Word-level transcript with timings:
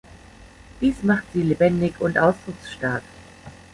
Dies 0.81 1.03
macht 1.03 1.25
sie 1.31 1.43
lebendig 1.43 1.99
und 2.01 2.17
ausdrucksstark. 2.17 3.03